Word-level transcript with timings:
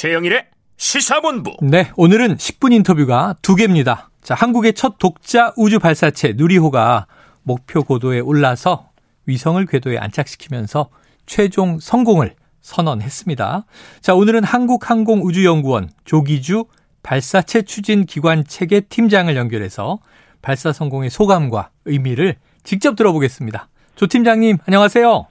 최영일의 0.00 0.46
시사본부. 0.78 1.56
네, 1.60 1.90
오늘은 1.94 2.36
10분 2.36 2.72
인터뷰가 2.72 3.34
두 3.42 3.54
개입니다. 3.54 4.08
자, 4.22 4.34
한국의 4.34 4.72
첫 4.72 4.96
독자 4.96 5.52
우주 5.58 5.78
발사체 5.78 6.32
누리호가 6.38 7.06
목표 7.42 7.82
고도에 7.82 8.20
올라서 8.20 8.88
위성을 9.26 9.62
궤도에 9.66 9.98
안착시키면서 9.98 10.88
최종 11.26 11.78
성공을 11.80 12.32
선언했습니다. 12.62 13.66
자, 14.00 14.14
오늘은 14.14 14.42
한국항공우주연구원 14.42 15.90
조기주 16.06 16.64
발사체 17.02 17.60
추진 17.60 18.06
기관 18.06 18.42
체계 18.44 18.80
팀장을 18.80 19.36
연결해서 19.36 19.98
발사 20.40 20.72
성공의 20.72 21.10
소감과 21.10 21.72
의미를 21.84 22.36
직접 22.62 22.96
들어보겠습니다. 22.96 23.68
조 23.96 24.06
팀장님, 24.06 24.56
안녕하세요. 24.66 25.26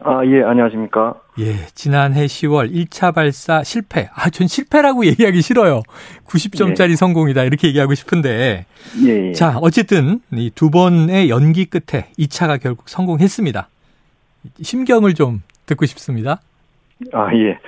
아, 0.00 0.24
예, 0.24 0.42
안녕하십니까. 0.44 1.23
예, 1.40 1.66
지난해 1.74 2.26
10월 2.26 2.72
1차 2.72 3.12
발사 3.14 3.64
실패. 3.64 4.08
아, 4.14 4.30
전 4.30 4.46
실패라고 4.46 5.04
얘기하기 5.06 5.42
싫어요. 5.42 5.82
90점짜리 6.26 6.90
예. 6.92 6.96
성공이다. 6.96 7.42
이렇게 7.42 7.68
얘기하고 7.68 7.94
싶은데. 7.94 8.66
예, 9.04 9.28
예. 9.28 9.32
자, 9.32 9.58
어쨌든 9.60 10.20
이 10.32 10.50
두 10.54 10.70
번의 10.70 11.30
연기 11.30 11.64
끝에 11.64 12.06
2차가 12.18 12.60
결국 12.62 12.88
성공했습니다. 12.88 13.68
심경을 14.62 15.14
좀 15.14 15.42
듣고 15.66 15.86
싶습니다. 15.86 16.40
아, 17.12 17.34
예. 17.34 17.58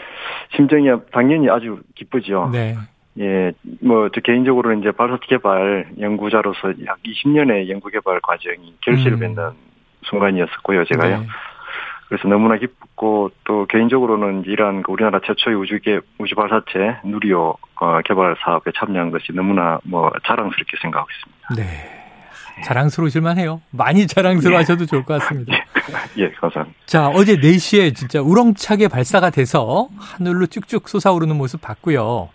심정이 0.55 0.87
당연히 1.13 1.51
아주 1.51 1.81
기쁘죠. 1.97 2.51
네. 2.53 2.77
예, 3.19 3.51
뭐, 3.81 4.11
저 4.15 4.21
개인적으로 4.21 4.73
이제 4.75 4.93
발사 4.93 5.19
개발 5.27 5.89
연구자로서 5.99 6.69
약 6.87 6.99
20년의 7.03 7.69
연구 7.71 7.89
개발 7.91 8.21
과정이 8.21 8.75
결실을 8.83 9.15
음. 9.15 9.21
맺는 9.21 9.51
순간이었었고요, 10.05 10.85
제가요. 10.85 11.21
네. 11.21 11.27
그래서 12.09 12.29
너무나 12.29 12.57
기쁘고 12.57 13.31
또 13.45 13.67
개인적으로는 13.67 14.45
이러한 14.47 14.83
그 14.83 14.93
우리나라 14.93 15.21
최초의 15.27 15.57
우주계 15.57 16.01
우주 16.19 16.35
발사체 16.35 17.01
누리호 17.05 17.57
어, 17.81 18.01
개발 18.05 18.37
사업에 18.43 18.71
참여한 18.77 19.11
것이 19.11 19.33
너무나 19.33 19.79
뭐 19.85 20.11
자랑스럽게 20.25 20.77
생각하고 20.81 21.09
있습니다. 21.11 21.55
네. 21.57 21.97
자랑스러우실 22.65 23.21
만 23.21 23.39
해요. 23.39 23.61
많이 23.71 24.07
자랑스러워하셔도 24.07 24.83
예. 24.83 24.87
좋을 24.87 25.05
것 25.05 25.21
같습니다. 25.21 25.53
예, 26.17 26.31
감사합니다. 26.41 26.79
자, 26.87 27.09
어제 27.09 27.37
4시에 27.37 27.95
진짜 27.95 28.23
우렁차게 28.23 28.89
발사가 28.89 29.29
돼서 29.29 29.89
하늘로 29.99 30.47
쭉쭉 30.47 30.89
솟아오르는 30.89 31.37
모습 31.37 31.61
봤고요. 31.61 32.31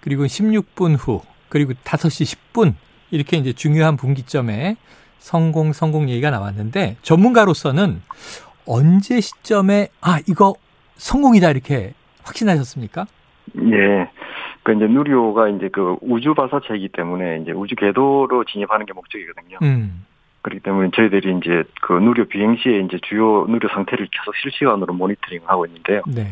그리고 0.00 0.24
16분 0.24 0.96
후, 0.98 1.22
그리고 1.48 1.72
5시 1.72 2.36
10분 2.52 2.74
이렇게 3.10 3.38
이제 3.38 3.52
중요한 3.52 3.96
분기점에 3.96 4.76
성공 5.18 5.72
성공 5.72 6.10
얘기가 6.10 6.30
나왔는데 6.30 6.96
전문가로서는 7.02 8.02
언제 8.66 9.20
시점에 9.20 9.88
아 10.00 10.18
이거 10.28 10.54
성공이다 10.94 11.50
이렇게 11.50 11.94
확신하셨습니까? 12.24 13.06
예. 13.56 14.10
그 14.62 14.72
이제 14.72 14.86
누리호가 14.86 15.48
이제 15.48 15.68
그 15.72 15.96
우주 16.00 16.34
발사체이기 16.34 16.90
때문에 16.90 17.40
이제 17.42 17.50
우주 17.52 17.74
궤도로 17.74 18.44
진입하는 18.44 18.86
게 18.86 18.92
목적이거든요. 18.92 19.58
음. 19.62 20.06
그렇기 20.42 20.60
때문에 20.62 20.90
저희들이 20.94 21.38
이제 21.38 21.64
그 21.80 21.92
누리호 21.92 22.26
비행 22.26 22.56
시에 22.56 22.80
이제 22.80 22.98
주요 23.02 23.44
누리호 23.48 23.72
상태를 23.74 24.08
계속 24.10 24.34
실시간으로 24.36 24.94
모니터링하고 24.94 25.66
있는데요. 25.66 26.02
네. 26.06 26.28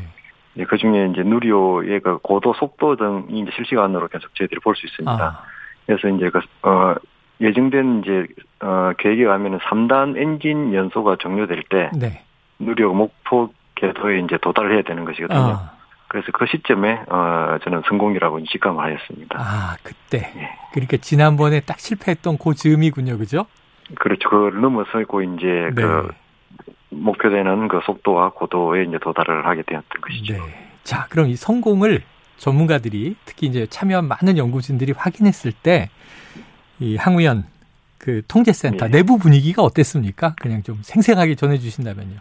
예, 0.56 0.64
그 0.64 0.78
중에 0.78 1.10
이제 1.12 1.22
누리호의 1.22 2.00
그 2.00 2.18
고도, 2.18 2.52
속도 2.54 2.96
등이 2.96 3.40
이제 3.40 3.50
실시간으로 3.54 4.08
계속 4.08 4.34
저희들이 4.34 4.60
볼 4.60 4.74
수 4.74 4.86
있습니다. 4.86 5.12
아. 5.24 5.42
그래서 5.86 6.08
이제 6.08 6.28
그, 6.30 6.40
어, 6.68 6.94
예정된 7.40 8.02
이제 8.02 8.26
어 8.60 8.92
계획에 8.98 9.24
가면은 9.24 9.58
3단 9.58 10.16
엔진 10.16 10.74
연소가 10.74 11.16
종료될 11.16 11.64
때 11.70 11.90
네. 11.94 12.22
누리호 12.58 12.92
목포 12.92 13.50
궤도에 13.76 14.20
이제 14.20 14.36
도달을 14.40 14.74
해야 14.74 14.82
되는 14.82 15.04
것이거든요. 15.04 15.38
아. 15.38 15.72
그래서 16.08 16.32
그 16.32 16.44
시점에 16.46 17.00
어 17.08 17.58
저는 17.62 17.82
성공이라고 17.88 18.44
직감을 18.44 18.84
하였습니다. 18.84 19.38
아 19.38 19.76
그때. 19.82 20.32
예. 20.36 20.50
그러니까 20.72 20.98
지난번에 20.98 21.60
딱 21.60 21.78
실패했던 21.78 22.36
그 22.38 22.54
즈음이군요, 22.54 23.16
그죠? 23.16 23.46
그렇죠. 23.98 24.28
그걸 24.28 24.60
넘어서고 24.60 25.22
이제 25.22 25.70
네. 25.74 25.82
그 25.82 26.08
목표되는 26.90 27.68
그 27.68 27.80
속도와 27.84 28.30
고도에 28.30 28.84
이제 28.84 28.98
도달을 28.98 29.46
하게 29.46 29.62
되었던 29.62 30.00
것이죠. 30.00 30.34
네. 30.34 30.40
자, 30.82 31.06
그럼 31.08 31.28
이 31.28 31.36
성공을 31.36 32.02
전문가들이 32.36 33.16
특히 33.24 33.46
이제 33.46 33.66
참여한 33.66 34.08
많은 34.08 34.36
연구진들이 34.36 34.92
확인했을 34.96 35.52
때 35.52 35.90
이 36.80 36.96
항우연 36.96 37.44
그 37.98 38.22
통제센터 38.26 38.86
네. 38.86 38.98
내부 38.98 39.18
분위기가 39.18 39.62
어땠습니까? 39.62 40.34
그냥 40.40 40.62
좀 40.62 40.78
생생하게 40.82 41.34
전해 41.34 41.58
주신다면요. 41.58 42.16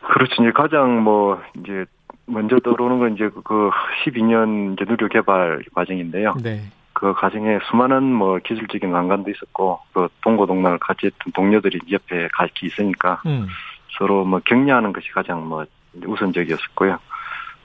그렇죠. 0.00 0.42
이제 0.42 0.50
가장 0.52 1.02
뭐 1.02 1.40
이제 1.58 1.84
먼저 2.26 2.58
들어오는 2.58 2.98
건 2.98 3.14
이제 3.14 3.28
그 3.44 3.70
12년 4.04 4.74
이제 4.74 4.84
누력 4.86 5.10
개발 5.10 5.62
과정인데요. 5.74 6.34
네. 6.42 6.62
그 6.92 7.14
과정에 7.14 7.58
수많은 7.70 8.02
뭐 8.02 8.38
기술적인 8.38 8.90
난관도 8.90 9.30
있었고 9.30 9.80
그 9.92 10.08
동고동락을 10.22 10.78
같이 10.78 11.06
했던 11.06 11.32
동료들이 11.32 11.80
옆에 11.92 12.28
같이 12.32 12.66
있으니까 12.66 13.22
음. 13.26 13.46
서로 13.98 14.24
뭐 14.24 14.40
격려하는 14.44 14.92
것이 14.92 15.10
가장 15.12 15.46
뭐 15.48 15.64
우선적이었었고요. 16.04 16.98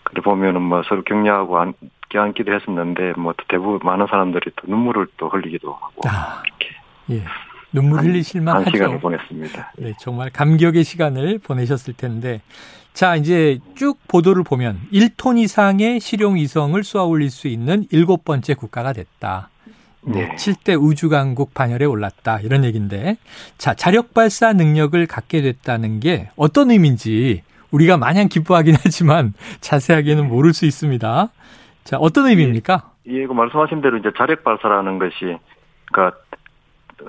그래 0.06 0.22
보면은 0.22 0.62
뭐 0.62 0.82
서로 0.88 1.04
격려하고 1.04 1.60
안기 1.60 2.18
앉기도 2.18 2.54
했었는데 2.54 3.14
뭐 3.18 3.34
대부분 3.50 3.80
많은 3.84 4.08
사람들이 4.08 4.52
또 4.56 4.68
눈물을 4.68 5.08
또 5.18 5.28
흘리기도 5.30 5.74
하고 5.74 6.02
아, 6.08 6.42
이렇게 6.46 6.76
예. 7.12 7.26
눈물 7.74 8.00
흘리실 8.00 8.40
만하죠. 8.42 8.72
시간을 8.72 9.00
보냈습니다. 9.02 9.74
네, 9.80 9.94
정말 10.00 10.30
감격의 10.30 10.86
시간을 10.86 11.40
보내셨을 11.40 11.94
텐데 11.96 12.42
자 12.94 13.18
이제 13.18 13.60
쭉 13.76 14.00
보도를 14.08 14.44
보면 14.44 14.80
1톤 14.94 15.38
이상의 15.38 16.00
실용 16.00 16.36
위성을 16.36 16.82
쏘아 16.82 17.04
올릴 17.04 17.30
수 17.30 17.50
있는 17.50 17.86
일곱 17.92 18.24
번째 18.24 18.54
국가가 18.54 18.94
됐다. 18.94 19.50
네. 20.08 20.30
7대 20.36 20.80
우주강국 20.80 21.54
반열에 21.54 21.86
올랐다. 21.86 22.40
이런 22.42 22.64
얘기인데. 22.64 23.18
자, 23.58 23.74
자력 23.74 24.14
발사 24.14 24.54
능력을 24.54 25.04
갖게 25.08 25.42
됐다는 25.42 26.00
게 26.00 26.30
어떤 26.36 26.70
의미인지 26.70 27.42
우리가 27.76 27.98
마냥 27.98 28.28
기뻐하긴 28.28 28.76
하지만 28.82 29.34
자세하게는 29.62 30.28
모를 30.28 30.54
수 30.54 30.66
있습니다. 30.66 31.30
자, 31.84 31.98
어떤 31.98 32.28
의미입니까? 32.28 32.84
예, 33.08 33.22
예 33.22 33.28
그 33.28 33.34
말씀하신 33.34 33.82
대로 33.82 33.98
이제 33.98 34.12
자력 34.18 34.44
발사라는 34.44 34.98
것이 34.98 35.38
그러니까 35.92 36.18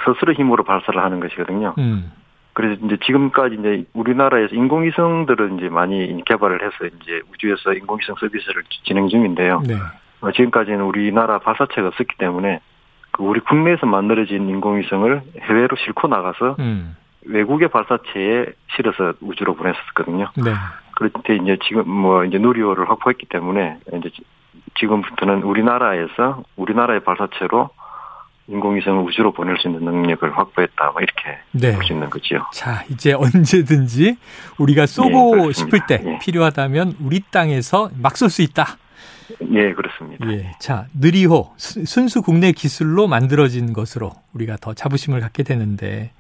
스스로 0.04 0.32
힘으로 0.34 0.64
발사를 0.64 1.02
하는 1.02 1.20
것이거든요. 1.20 1.74
음. 1.78 2.12
그래서 2.52 2.80
이제 2.84 2.96
지금까지 3.04 3.56
이제 3.58 3.84
우리나라에서 3.92 4.54
인공위성들은 4.54 5.58
이제 5.58 5.68
많이 5.68 6.22
개발을 6.24 6.62
해서 6.62 6.86
이제 6.86 7.20
우주에서 7.32 7.74
인공위성 7.74 8.16
서비스를 8.18 8.62
진행 8.84 9.08
중인데요. 9.08 9.62
네. 9.66 9.74
어, 10.20 10.32
지금까지는 10.32 10.80
우리나라 10.80 11.38
발사체가 11.38 11.88
없었기 11.88 12.16
때문에 12.18 12.60
그 13.12 13.22
우리 13.22 13.40
국내에서 13.40 13.86
만들어진 13.86 14.48
인공위성을 14.48 15.22
해외로 15.42 15.76
싣고 15.76 16.08
나가서 16.08 16.56
음. 16.58 16.96
외국의 17.26 17.68
발사체에 17.68 18.46
실어서 18.74 19.14
우주로 19.20 19.54
보냈었거든요. 19.54 20.30
네. 20.36 20.52
때 21.24 21.36
이제 21.36 21.58
지금 21.68 21.88
뭐 21.88 22.24
이제 22.24 22.38
누리호를 22.38 22.88
확보했기 22.88 23.26
때문에 23.26 23.78
이제 23.98 24.10
지금부터는 24.78 25.42
우리나라에서 25.42 26.42
우리나라의 26.56 27.00
발사체로 27.04 27.70
인공위성을 28.48 29.02
우주로 29.02 29.32
보낼 29.32 29.58
수 29.58 29.68
있는 29.68 29.84
능력을 29.84 30.38
확보했다. 30.38 30.92
뭐 30.92 31.02
이렇게 31.02 31.38
네. 31.52 31.74
볼수 31.74 31.92
있는 31.92 32.08
거죠. 32.08 32.46
자, 32.52 32.84
이제 32.88 33.12
언제든지 33.18 34.16
우리가 34.58 34.86
쏘고 34.86 35.48
예, 35.48 35.52
싶을 35.52 35.80
때 35.86 36.00
예. 36.04 36.18
필요하다면 36.20 36.96
우리 37.02 37.20
땅에서 37.30 37.90
막 38.00 38.16
쏠 38.16 38.30
수 38.30 38.42
있다. 38.42 38.78
예, 39.52 39.72
그렇습니다. 39.72 40.30
예. 40.32 40.52
자, 40.60 40.86
느리호 40.98 41.52
순수 41.56 42.22
국내 42.22 42.52
기술로 42.52 43.06
만들어진 43.08 43.72
것으로 43.72 44.12
우리가 44.34 44.56
더 44.60 44.74
자부심을 44.74 45.20
갖게 45.20 45.42
되는데 45.42 46.12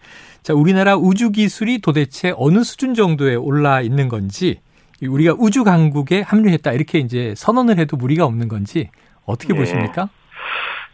자, 0.42 0.54
우리나라 0.54 0.96
우주 0.96 1.30
기술이 1.30 1.80
도대체 1.80 2.32
어느 2.36 2.62
수준 2.62 2.94
정도에 2.94 3.34
올라 3.34 3.80
있는 3.80 4.08
건지 4.08 4.60
우리가 5.02 5.34
우주 5.38 5.64
강국에 5.64 6.22
합류했다 6.22 6.72
이렇게 6.72 6.98
이제 6.98 7.34
선언을 7.36 7.78
해도 7.78 7.96
무리가 7.96 8.24
없는 8.24 8.48
건지 8.48 8.90
어떻게 9.24 9.54
예. 9.54 9.58
보십니까? 9.58 10.08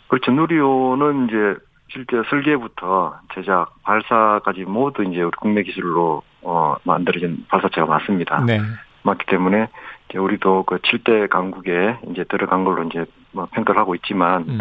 그렇죠. 0.09 0.33
누리호는 0.33 1.29
이제 1.29 1.61
실제 1.89 2.17
설계부터 2.31 3.21
제작, 3.35 3.75
발사까지 3.83 4.63
모두 4.63 5.05
이제 5.05 5.23
우리 5.23 5.31
국내 5.39 5.63
기술로 5.63 6.23
어 6.43 6.77
만들어진 6.85 7.45
발사체가 7.49 7.87
맞습니다. 7.87 8.45
네. 8.45 8.61
맞기 9.03 9.27
때문에 9.27 9.69
이제 10.09 10.19
우리도 10.19 10.65
그 10.65 10.77
7대 10.79 11.29
강국에 11.29 11.97
이제 12.11 12.25
들어간 12.25 12.65
걸로 12.65 12.83
이제 12.85 13.05
뭐 13.33 13.47
평가를 13.53 13.81
하고 13.81 13.95
있지만 13.95 14.43
음. 14.49 14.59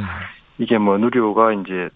이게 0.58 0.78
뭐 0.78 0.98
누리호가 0.98 1.54
이제 1.54 1.90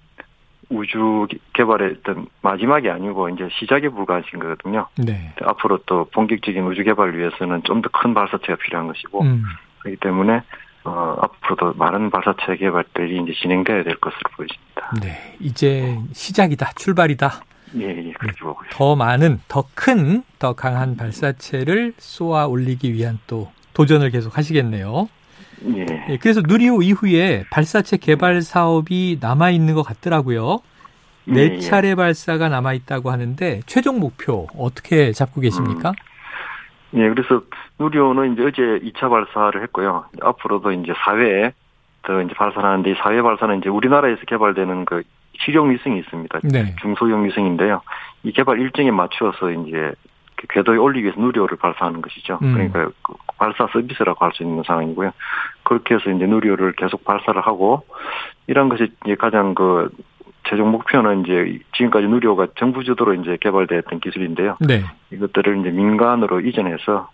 우주 0.70 1.28
개발의 1.54 1.98
어떤 2.00 2.26
마지막이 2.42 2.90
아니고 2.90 3.30
이제 3.30 3.48
시작에 3.60 3.88
불과하신 3.90 4.40
거거든요. 4.40 4.88
네. 4.98 5.32
앞으로 5.44 5.80
또 5.86 6.06
본격적인 6.12 6.64
우주 6.66 6.84
개발을 6.84 7.18
위해서는 7.18 7.62
좀 7.64 7.82
더 7.82 7.90
큰 7.92 8.14
발사체가 8.16 8.56
필요한 8.56 8.88
것이고 8.88 9.22
음. 9.22 9.44
그렇기 9.80 10.00
때문에 10.00 10.42
어, 10.84 11.18
앞으로도 11.22 11.74
많은 11.78 12.10
발사체 12.10 12.58
개발들이 12.58 13.22
이제 13.24 13.34
진행돼야 13.42 13.84
될 13.84 13.96
것으로 13.96 14.22
보여집니다. 14.36 14.92
네, 15.02 15.36
이제 15.40 15.98
시작이다, 16.14 16.72
출발이다. 16.76 17.42
더 18.76 18.98
많은, 18.98 19.40
더 19.48 19.64
큰, 19.74 20.22
더 20.38 20.52
강한 20.52 20.98
발사체를 20.98 21.94
쏘아 21.98 22.48
올리기 22.48 22.92
위한 22.92 23.20
또 23.26 23.50
도전을 23.74 24.10
계속 24.10 24.38
하시겠네요. 24.38 25.08
예. 25.78 25.86
예. 26.10 26.18
그래서 26.18 26.42
누리호 26.46 26.82
이후에 26.82 27.46
발사체 27.50 27.96
개발 27.96 28.42
사업이 28.42 29.20
남아 29.22 29.52
있는 29.52 29.76
것 29.76 29.84
같더라고요. 29.84 30.60
네 31.24 31.40
예, 31.40 31.54
예. 31.54 31.60
차례 31.60 31.96
발사가 31.96 32.50
남아 32.50 32.74
있다고 32.74 33.12
하는데 33.12 33.62
최종 33.66 34.02
목표 34.02 34.48
어떻게 34.58 35.14
잡고 35.14 35.40
계십니까? 35.40 35.94
음. 36.94 37.00
예, 37.00 37.10
그래서 37.10 37.44
누리호는 37.80 38.34
이제 38.34 38.44
어제 38.44 38.62
2차 38.92 39.10
발사를 39.10 39.64
했고요. 39.64 40.04
앞으로도 40.22 40.74
이제 40.74 40.92
4회 40.92 41.54
더 42.04 42.22
이제 42.22 42.34
발사를 42.34 42.62
하는데 42.68 42.92
이 42.92 42.94
4회 42.94 43.24
발사는 43.24 43.58
이제 43.60 43.70
우리나라에서 43.70 44.20
개발되는 44.28 44.84
그 44.84 45.04
실용 45.40 45.72
위성이 45.72 46.00
있습니다. 46.00 46.40
네. 46.44 46.76
중소형 46.82 47.26
위성인데요. 47.26 47.82
이 48.24 48.32
개발 48.32 48.60
일정에 48.60 48.92
맞추어서 48.92 49.52
이제 49.52 49.94
그 50.36 50.48
궤도에 50.48 50.78
올리기 50.78 51.06
위해서 51.06 51.20
누리호를 51.20 51.58
발사하는 51.58 52.02
것이죠. 52.02 52.40
음. 52.42 52.54
그러니까 52.54 52.90
그 53.04 53.14
발사 53.38 53.68
서비스라고 53.72 54.24
할 54.26 54.32
수 54.34 54.44
있는 54.44 54.64
상황이고요. 54.64 55.12
그렇게 55.64 55.96
해서 55.96 56.10
이제 56.12 56.26
누리호를 56.26 56.74
계속 56.74 57.04
발사를 57.04 57.40
하고 57.42 57.86
이런 58.48 58.70
것이 58.70 58.92
이제 59.06 59.16
가장 59.16 59.56
그 59.56 59.90
최종 60.48 60.72
목표는 60.72 61.24
이제 61.26 61.60
지금까지 61.76 62.08
누리호가 62.08 62.48
정부 62.58 62.84
주도로 62.84 63.16
이제 63.16 63.38
개발되었던 63.42 64.00
기술인데요. 64.00 64.58
네. 64.60 64.84
이것들을 65.12 65.60
이제 65.60 65.70
민간으로 65.72 66.42
이전해서 66.42 67.10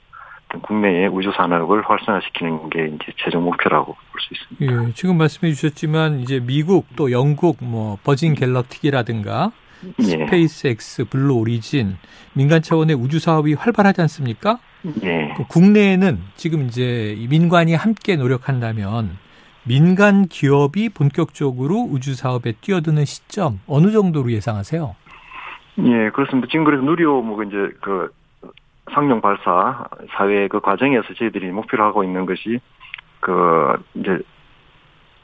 국내의 0.62 1.08
우주 1.08 1.32
산업을 1.36 1.84
활성화시키는 1.88 2.70
게 2.70 2.86
이제 2.88 3.12
최종 3.18 3.44
목표라고 3.44 3.94
볼 3.94 4.22
수 4.22 4.34
있습니다. 4.34 4.88
예, 4.90 4.94
지금 4.94 5.18
말씀해 5.18 5.54
주셨지만 5.54 6.20
이제 6.20 6.40
미국 6.40 6.86
또 6.96 7.12
영국 7.12 7.58
뭐 7.62 7.98
버진 8.04 8.34
갤럭틱이라든가 8.34 9.52
예. 10.00 10.04
스페이스X, 10.04 11.06
블루 11.06 11.34
오리진 11.36 11.98
민간 12.34 12.62
차원의 12.62 12.96
우주 12.96 13.20
사업이 13.20 13.54
활발하지 13.56 14.02
않습니까? 14.02 14.60
예. 15.04 15.34
그 15.38 15.46
국내에는 15.48 16.20
지금 16.36 16.66
이제 16.68 17.18
민관이 17.30 17.74
함께 17.74 18.16
노력한다면 18.16 19.18
민간 19.64 20.28
기업이 20.28 20.90
본격적으로 20.90 21.78
우주 21.82 22.16
사업에 22.16 22.54
뛰어드는 22.62 23.06
시점 23.06 23.60
어느 23.68 23.92
정도로 23.92 24.32
예상하세요? 24.32 24.96
예, 25.80 26.10
그렇습니다. 26.10 26.48
지금 26.52 26.66
그래서 26.66 26.84
누리호 26.84 27.22
뭐 27.22 27.42
이제 27.44 27.56
그 27.82 28.12
상용 28.94 29.22
발사 29.22 29.86
사회 30.12 30.48
그 30.48 30.60
과정에서 30.60 31.14
저희들이 31.14 31.52
목표로 31.52 31.84
하고 31.84 32.04
있는 32.04 32.26
것이 32.26 32.60
그 33.20 33.74
이제 33.96 34.20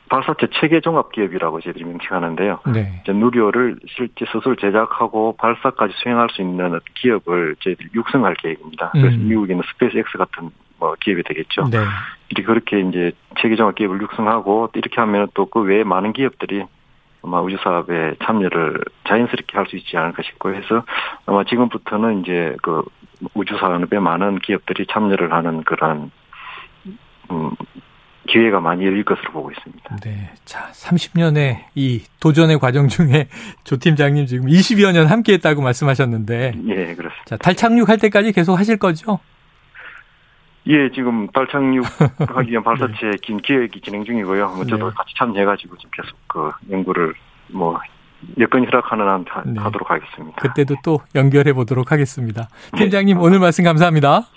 발사체 0.09 0.47
체계 0.59 0.79
종합 0.79 1.11
기업이라고 1.11 1.59
저희들이 1.59 1.83
명칭하는데요. 1.83 2.59
네. 2.73 3.01
이제 3.03 3.11
누리호를 3.11 3.77
실제 3.87 4.25
스스로 4.31 4.55
제작하고 4.55 5.35
발사까지 5.37 5.93
수행할 5.97 6.29
수 6.29 6.41
있는 6.41 6.79
기업을 6.95 7.57
저희들이 7.59 7.89
육성할 7.93 8.35
계획입니다. 8.35 8.91
그래서 8.93 9.15
음. 9.17 9.27
미국에는 9.27 9.63
스페이스 9.73 9.97
X 9.97 10.17
같은 10.17 10.49
뭐 10.79 10.95
기업이 11.01 11.23
되겠죠. 11.23 11.65
네. 11.69 11.79
이렇게 12.29 12.43
그렇게 12.45 12.79
이제 12.79 13.11
체계 13.41 13.55
종합 13.55 13.75
기업을 13.75 14.01
육성하고 14.01 14.69
이렇게 14.75 15.01
하면 15.01 15.27
또 15.33 15.45
그 15.45 15.61
외에 15.61 15.83
많은 15.83 16.13
기업들이 16.13 16.63
아마 17.23 17.41
우주 17.41 17.57
사업에 17.61 18.15
참여를 18.23 18.79
자연스럽게 19.07 19.57
할 19.57 19.65
수 19.67 19.75
있지 19.75 19.97
않을까 19.97 20.23
싶고 20.23 20.53
해서 20.53 20.83
아마 21.25 21.43
지금부터는 21.43 22.21
이제 22.21 22.55
그 22.61 22.83
우주 23.33 23.57
산업에 23.57 23.99
많은 23.99 24.39
기업들이 24.39 24.85
참여를 24.91 25.31
하는 25.33 25.63
그런 25.63 26.11
음, 27.31 27.51
기회가 28.27 28.59
많이 28.59 28.85
열릴 28.85 29.03
것으로 29.03 29.31
보고 29.31 29.51
있습니다. 29.51 29.95
네. 29.97 30.31
자, 30.45 30.69
30년의 30.71 31.65
이 31.75 32.03
도전의 32.19 32.59
과정 32.59 32.87
중에 32.87 33.27
조 33.63 33.77
팀장님 33.77 34.25
지금 34.25 34.47
20여 34.47 34.91
년 34.91 35.07
함께 35.07 35.33
했다고 35.33 35.61
말씀하셨는데. 35.61 36.53
예, 36.67 36.75
그렇습니다. 36.95 37.23
자, 37.25 37.37
달 37.37 37.55
착륙할 37.55 37.97
때까지 37.97 38.31
계속 38.33 38.55
하실 38.55 38.77
거죠? 38.77 39.19
예, 40.67 40.91
지금 40.91 41.27
달 41.29 41.47
착륙하기 41.47 42.51
위한 42.51 42.63
발사체 42.63 43.11
네. 43.11 43.17
긴 43.21 43.37
기획이 43.37 43.79
진행 43.79 44.03
중이고요. 44.03 44.49
뭐 44.49 44.65
저도 44.65 44.89
네. 44.89 44.95
같이 44.95 45.13
참여해가지고 45.17 45.77
지금 45.77 45.91
계속 45.93 46.17
그 46.27 46.51
연구를 46.69 47.13
뭐 47.47 47.79
여건이 48.39 48.65
허락하는 48.67 49.07
한 49.07 49.25
네. 49.53 49.59
하도록 49.59 49.89
하겠습니다. 49.89 50.35
그때도 50.41 50.75
또 50.83 50.99
연결해 51.15 51.53
보도록 51.53 51.91
하겠습니다. 51.91 52.49
팀장님 52.75 53.17
네. 53.17 53.23
오늘 53.23 53.39
말씀 53.39 53.63
감사합니다. 53.63 54.27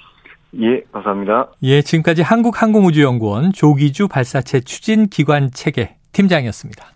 예, 0.60 0.82
감사합니다. 0.92 1.48
예, 1.62 1.82
지금까지 1.82 2.22
한국항공우주연구원 2.22 3.52
조기주 3.52 4.08
발사체 4.08 4.60
추진 4.60 5.06
기관 5.08 5.50
체계 5.52 5.96
팀장이었습니다. 6.12 6.84